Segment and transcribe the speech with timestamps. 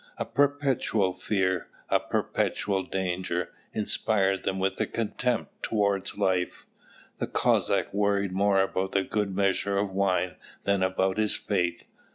[0.17, 6.65] A perpetual fear, a perpetual danger, inspired them with a contempt towards life.
[7.19, 11.85] The Cossack worried more about a good measure of wine than about his fate.